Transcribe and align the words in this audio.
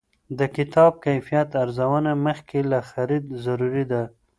د 0.37 0.39
کتاب 0.55 0.91
کیفیت 1.05 1.49
ارزونه 1.63 2.11
مخکې 2.25 2.59
له 2.71 2.79
خرید 2.89 3.25
ضروري 3.45 3.83
ده. 3.91 4.03